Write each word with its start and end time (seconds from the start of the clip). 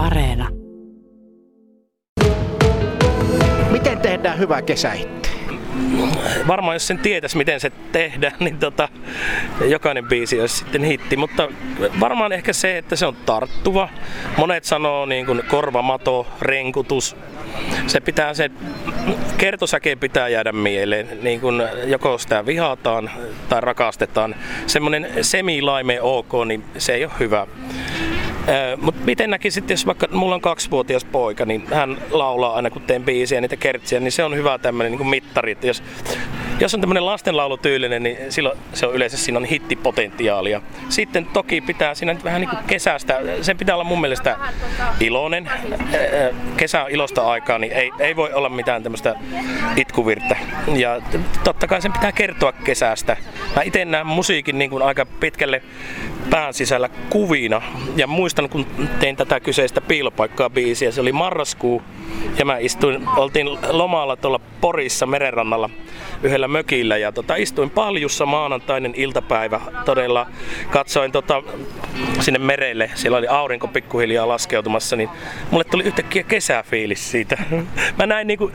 Areena. 0.00 0.48
Miten 3.70 3.98
tehdään 3.98 4.38
hyvä 4.38 4.62
kesähitti? 4.62 5.30
varmaan 6.46 6.74
jos 6.74 6.86
sen 6.86 6.98
tietäisi, 6.98 7.36
miten 7.36 7.60
se 7.60 7.70
tehdään, 7.92 8.32
niin 8.40 8.58
tota, 8.58 8.88
jokainen 9.68 10.04
biisi 10.04 10.40
olisi 10.40 10.56
sitten 10.56 10.84
hitti. 10.84 11.16
Mutta 11.16 11.48
varmaan 12.00 12.32
ehkä 12.32 12.52
se, 12.52 12.78
että 12.78 12.96
se 12.96 13.06
on 13.06 13.16
tarttuva. 13.26 13.88
Monet 14.36 14.64
sanoo 14.64 15.06
niin 15.06 15.26
kuin 15.26 15.42
korvamato, 15.48 16.26
renkutus. 16.40 17.16
Se 17.86 18.00
pitää 18.00 18.34
se 18.34 18.50
kertosäkeen 19.38 19.98
pitää 19.98 20.28
jäädä 20.28 20.52
mieleen, 20.52 21.18
niin 21.22 21.40
kuin 21.40 21.62
joko 21.84 22.18
sitä 22.18 22.46
vihataan 22.46 23.10
tai 23.48 23.60
rakastetaan. 23.60 24.34
Semmoinen 24.66 25.08
semilaime 25.20 26.00
ok, 26.00 26.32
niin 26.46 26.64
se 26.78 26.94
ei 26.94 27.04
ole 27.04 27.12
hyvä. 27.20 27.46
Mutta 28.76 29.04
miten 29.04 29.30
näkisit, 29.30 29.70
jos 29.70 29.86
vaikka 29.86 30.08
mulla 30.12 30.34
on 30.34 30.40
kaksivuotias 30.40 31.04
poika, 31.04 31.44
niin 31.44 31.66
hän 31.74 31.96
laulaa 32.10 32.54
aina 32.54 32.70
kun 32.70 32.82
teen 32.82 33.04
biisiä 33.04 33.40
niitä 33.40 33.56
kertsiä, 33.56 34.00
niin 34.00 34.12
se 34.12 34.24
on 34.24 34.36
hyvä 34.36 34.58
tämmöinen 34.58 34.92
niin 34.92 35.06
mittari. 35.06 35.58
Jos, 35.62 35.82
jos 36.60 36.74
on 36.74 36.80
tämmöinen 36.80 37.06
lastenlaulutyylinen, 37.06 38.02
niin 38.02 38.16
silloin 38.28 38.58
se 38.72 38.86
on 38.86 38.94
yleensä 38.94 39.16
siinä 39.16 39.38
on 39.38 39.44
hittipotentiaalia. 39.44 40.60
Sitten 40.88 41.26
toki 41.26 41.60
pitää 41.60 41.94
siinä 41.94 42.14
nyt 42.14 42.24
vähän 42.24 42.40
niin 42.40 42.50
kuin 42.50 42.64
kesästä, 42.66 43.20
sen 43.42 43.58
pitää 43.58 43.74
olla 43.74 43.84
mun 43.84 44.00
mielestä 44.00 44.36
iloinen. 45.00 45.50
Kesä 46.56 46.84
on 46.84 46.90
ilosta 46.90 47.30
aikaa, 47.30 47.58
niin 47.58 47.72
ei, 47.72 47.90
ei 47.98 48.16
voi 48.16 48.32
olla 48.32 48.48
mitään 48.48 48.82
tämmöistä 48.82 49.14
itkuvirttä. 49.76 50.36
Ja 50.76 51.00
totta 51.44 51.66
kai 51.66 51.82
sen 51.82 51.92
pitää 51.92 52.12
kertoa 52.12 52.52
kesästä. 52.52 53.16
Mä 53.56 53.62
itse 53.62 53.84
näen 53.84 54.06
musiikin 54.06 54.58
niin 54.58 54.70
kuin 54.70 54.82
aika 54.82 55.06
pitkälle 55.06 55.62
pään 56.30 56.54
sisällä 56.54 56.88
kuvina. 57.10 57.62
Ja 57.96 58.06
muistan, 58.06 58.48
kun 58.48 58.66
tein 59.00 59.16
tätä 59.16 59.40
kyseistä 59.40 59.80
piilopaikkaa 59.80 60.50
biisiä, 60.50 60.90
se 60.90 61.00
oli 61.00 61.12
marraskuu. 61.12 61.82
Ja 62.38 62.44
mä 62.44 62.58
istuin, 62.58 63.08
oltiin 63.16 63.48
lomalla 63.68 64.16
tuolla 64.16 64.40
Porissa 64.60 65.06
merenrannalla 65.06 65.70
yhdellä 66.22 66.48
mökillä 66.48 66.96
ja 66.96 67.12
tota, 67.12 67.36
istuin 67.36 67.70
paljussa 67.70 68.26
maanantainen 68.26 68.92
iltapäivä 68.96 69.60
todella. 69.84 70.26
Katsoin 70.70 71.12
tota, 71.12 71.42
sinne 72.20 72.38
merelle, 72.38 72.90
siellä 72.94 73.18
oli 73.18 73.28
aurinko 73.28 73.68
pikkuhiljaa 73.68 74.28
laskeutumassa, 74.28 74.96
niin 74.96 75.08
mulle 75.50 75.64
tuli 75.64 75.82
yhtäkkiä 75.82 76.22
kesäfiilis 76.22 77.10
siitä. 77.10 77.36
Mä 77.98 78.06
näin 78.06 78.26
niinku 78.26 78.50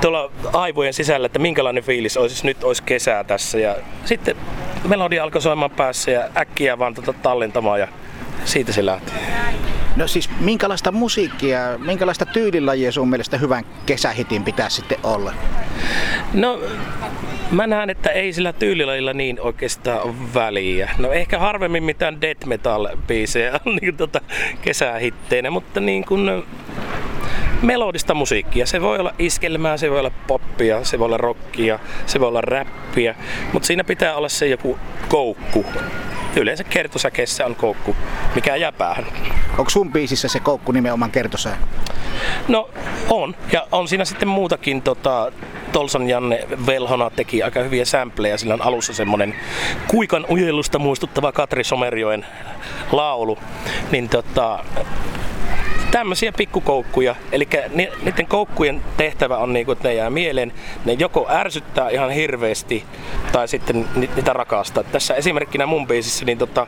tuolla 0.00 0.30
aivojen 0.52 0.94
sisällä, 0.94 1.26
että 1.26 1.38
minkälainen 1.38 1.82
fiilis 1.82 2.16
olisi, 2.16 2.34
jos 2.34 2.44
nyt 2.44 2.64
olisi 2.64 2.82
kesää 2.82 3.24
tässä. 3.24 3.58
Ja 3.58 3.76
sitten 4.04 4.36
melodia 4.88 5.22
alkoi 5.22 5.42
soimaan 5.42 5.70
päässä 5.70 6.10
ja 6.10 6.28
äkkiä 6.36 6.78
vaan 6.78 6.94
tota 6.94 7.12
tallentamaan 7.12 7.80
ja 7.80 7.88
siitä 8.44 8.72
se 8.72 8.86
lähti. 8.86 9.12
No 9.96 10.06
siis 10.06 10.30
minkälaista 10.40 10.92
musiikkia, 10.92 11.58
minkälaista 11.78 12.26
tyylilajia 12.26 12.92
sun 12.92 13.10
mielestä 13.10 13.38
hyvän 13.38 13.64
kesähitin 13.86 14.44
pitäisi 14.44 14.76
sitten 14.76 14.98
olla? 15.02 15.32
No 16.34 16.60
mä 17.50 17.66
näen, 17.66 17.90
että 17.90 18.10
ei 18.10 18.32
sillä 18.32 18.52
tyylilajilla 18.52 19.12
niin 19.12 19.40
oikeastaan 19.40 20.02
ole 20.02 20.14
väliä. 20.34 20.90
No 20.98 21.12
ehkä 21.12 21.38
harvemmin 21.38 21.82
mitään 21.82 22.20
death 22.20 22.46
metal 22.46 22.88
biisejä 23.06 23.60
on 23.66 23.76
niin 23.80 23.96
tota 23.96 24.20
kesähitteinä, 24.62 25.50
mutta 25.50 25.80
niin 25.80 26.04
kuin 26.04 26.42
melodista 27.62 28.14
musiikkia. 28.14 28.66
Se 28.66 28.80
voi 28.80 28.98
olla 28.98 29.14
iskelmää, 29.18 29.76
se 29.76 29.90
voi 29.90 29.98
olla 29.98 30.12
poppia, 30.26 30.84
se 30.84 30.98
voi 30.98 31.06
olla 31.06 31.16
rockia, 31.16 31.78
se 32.06 32.20
voi 32.20 32.28
olla 32.28 32.40
räppiä, 32.40 33.14
mutta 33.52 33.66
siinä 33.66 33.84
pitää 33.84 34.16
olla 34.16 34.28
se 34.28 34.46
joku 34.46 34.78
koukku. 35.08 35.66
Yleensä 36.36 36.64
kertosäkeessä 36.64 37.46
on 37.46 37.56
koukku, 37.56 37.96
mikä 38.34 38.56
jää 38.56 38.72
päähän. 38.72 39.06
Onko 39.58 39.70
sun 39.70 39.92
biisissä 39.92 40.28
se 40.28 40.40
koukku 40.40 40.72
nimenomaan 40.72 41.10
kertosää? 41.10 41.58
No 42.48 42.70
on, 43.08 43.36
ja 43.52 43.66
on 43.72 43.88
siinä 43.88 44.04
sitten 44.04 44.28
muutakin. 44.28 44.82
Tota, 44.82 45.32
Tolson 45.72 46.08
Janne 46.08 46.46
Velhona 46.66 47.10
teki 47.10 47.42
aika 47.42 47.62
hyviä 47.62 47.84
sampleja. 47.84 48.38
Sillä 48.38 48.54
on 48.54 48.62
alussa 48.62 48.92
semmonen 48.92 49.34
kuikan 49.88 50.26
ujellusta 50.30 50.78
muistuttava 50.78 51.32
Katri 51.32 51.64
Somerjoen 51.64 52.26
laulu. 52.92 53.38
Niin 53.90 54.08
tota, 54.08 54.64
tämmöisiä 55.90 56.32
pikkukoukkuja. 56.32 57.14
Eli 57.32 57.48
niiden 58.04 58.26
koukkujen 58.26 58.82
tehtävä 58.96 59.36
on 59.36 59.52
niin 59.52 59.66
kuin, 59.66 59.76
että 59.76 59.88
ne 59.88 59.94
jää 59.94 60.10
mieleen. 60.10 60.52
Ne 60.84 60.92
joko 60.92 61.26
ärsyttää 61.30 61.88
ihan 61.88 62.10
hirveästi 62.10 62.84
tai 63.32 63.48
sitten 63.48 63.88
niitä 63.96 64.32
rakastaa. 64.32 64.82
Tässä 64.82 65.14
esimerkkinä 65.14 65.66
mun 65.66 65.86
biisissä 65.86 66.24
niin 66.24 66.38
tota, 66.38 66.66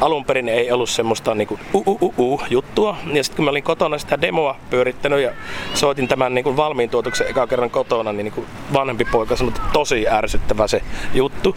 alun 0.00 0.24
perin 0.24 0.48
ei 0.48 0.72
ollut 0.72 0.90
semmoista 0.90 1.34
niin 1.34 1.48
kuin, 1.48 1.60
uh, 1.72 2.02
uh, 2.02 2.14
uh, 2.18 2.44
juttua. 2.50 2.96
Ja 3.12 3.24
sitten 3.24 3.36
kun 3.36 3.44
mä 3.44 3.50
olin 3.50 3.62
kotona 3.62 3.98
sitä 3.98 4.20
demoa 4.20 4.56
pyörittänyt 4.70 5.20
ja 5.20 5.32
soitin 5.74 6.08
tämän 6.08 6.34
niin 6.34 6.44
kuin 6.44 6.56
valmiin 6.56 6.90
tuotoksen 6.90 7.26
eka 7.30 7.46
kerran 7.46 7.70
kotona, 7.70 8.12
niin, 8.12 8.24
niin 8.24 8.32
kuin 8.32 8.46
vanhempi 8.72 9.04
poika 9.04 9.36
sanoi, 9.36 9.52
että 9.56 9.68
tosi 9.72 10.08
ärsyttävä 10.08 10.66
se 10.66 10.82
juttu. 11.14 11.56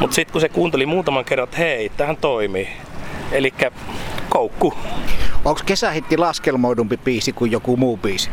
Mutta 0.00 0.14
sitten 0.14 0.32
kun 0.32 0.40
se 0.40 0.48
kuunteli 0.48 0.86
muutaman 0.86 1.24
kerran, 1.24 1.44
että 1.44 1.58
hei, 1.58 1.92
tähän 1.96 2.16
toimii. 2.16 2.68
Eli 3.32 3.54
koukku. 4.28 4.74
Onko 5.44 5.60
kesähitti 5.66 6.16
laskelmoidumpi 6.16 6.96
biisi 6.96 7.32
kuin 7.32 7.52
joku 7.52 7.76
muu 7.76 7.96
biisi? 7.96 8.30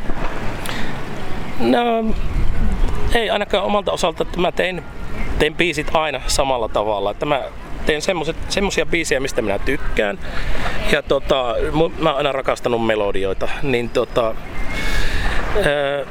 No, 1.60 1.80
ei 3.16 3.30
ainakaan 3.30 3.64
omalta 3.64 3.92
osalta, 3.92 4.24
että 4.24 4.40
mä 4.40 4.52
tein, 4.52 4.84
tein 5.40 5.56
biisit 5.56 5.88
aina 5.94 6.22
samalla 6.28 6.70
tavalla. 6.70 7.12
Että 7.12 7.26
mä 7.26 7.42
teen 7.86 8.02
semmoisia 8.50 8.86
biisejä, 8.86 9.20
mistä 9.20 9.42
minä 9.42 9.60
tykkään. 9.60 10.20
Ja 10.92 11.04
tota, 11.04 11.56
mä 12.00 12.10
oon 12.10 12.18
aina 12.18 12.32
rakastanut 12.32 12.86
melodioita. 12.86 13.50
Niin 13.64 13.90
tota, 13.90 14.36
ää, 15.56 16.06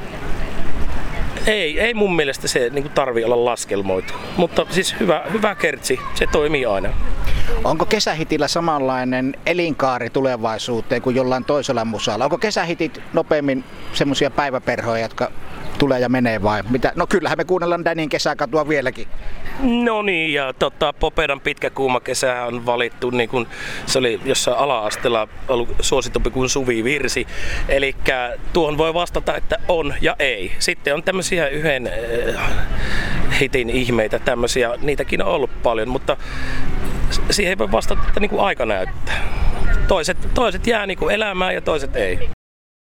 ei, 1.46 1.80
ei 1.80 1.94
mun 1.94 2.16
mielestä 2.16 2.48
se 2.48 2.70
niin 2.72 2.90
tarvi 2.90 3.24
olla 3.24 3.44
laskelmoitu. 3.44 4.14
Mutta 4.36 4.66
siis 4.70 4.96
hyvä, 5.00 5.22
hyvä 5.32 5.54
kertsi, 5.54 6.00
se 6.14 6.26
toimii 6.26 6.66
aina. 6.66 6.88
Onko 7.64 7.86
kesähitillä 7.86 8.48
samanlainen 8.48 9.34
elinkaari 9.46 10.10
tulevaisuuteen 10.10 11.02
kuin 11.02 11.16
jollain 11.16 11.44
toisella 11.44 11.84
musalla? 11.84 12.24
Onko 12.24 12.38
kesähitit 12.38 13.02
nopeammin 13.12 13.64
semmoisia 13.92 14.30
päiväperhoja, 14.30 15.02
jotka 15.02 15.32
tulee 15.78 16.00
ja 16.00 16.08
menee 16.08 16.42
vai 16.42 16.62
mitä? 16.70 16.92
No 16.96 17.06
kyllähän 17.06 17.38
me 17.38 17.44
kuunnellaan 17.44 17.84
Danin 17.84 18.08
kesäkatua 18.08 18.68
vieläkin. 18.68 19.06
No 19.62 20.02
niin, 20.02 20.32
ja 20.32 20.52
tota, 20.52 20.92
Popedan 20.92 21.40
pitkä 21.40 21.70
kuuma 21.70 22.00
kesä 22.00 22.44
on 22.44 22.66
valittu, 22.66 23.10
niin 23.10 23.28
kun 23.28 23.46
se 23.86 23.98
oli 23.98 24.20
jossain 24.24 24.56
ala-asteella 24.56 25.28
ollut 25.48 25.68
suositumpi 25.80 26.30
kuin 26.30 26.48
Suvi 26.48 26.84
Virsi. 26.84 27.26
Eli 27.68 27.94
tuohon 28.52 28.78
voi 28.78 28.94
vastata, 28.94 29.36
että 29.36 29.58
on 29.68 29.94
ja 30.00 30.16
ei. 30.18 30.52
Sitten 30.58 30.94
on 30.94 31.02
tämmöisiä 31.02 31.48
yhden 31.48 31.90
äh, 32.36 32.40
hitin 33.40 33.70
ihmeitä, 33.70 34.18
tämmöisiä, 34.18 34.70
niitäkin 34.82 35.22
on 35.22 35.28
ollut 35.28 35.62
paljon, 35.62 35.88
mutta 35.88 36.16
siihen 37.30 37.50
ei 37.50 37.58
voi 37.58 37.72
vastata, 37.72 38.02
että 38.08 38.20
niin 38.20 38.30
kuin 38.30 38.40
aika 38.40 38.66
näyttää. 38.66 39.28
Toiset, 39.88 40.16
toiset 40.34 40.66
jää 40.66 40.86
niin 40.86 40.98
kuin 40.98 41.14
elämään 41.14 41.54
ja 41.54 41.60
toiset 41.60 41.96
ei. 41.96 42.30